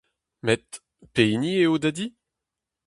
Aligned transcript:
Met… 0.45 0.67
pehini 1.13 1.51
eo 1.63 1.75
da 1.83 1.89
di? 1.97 2.05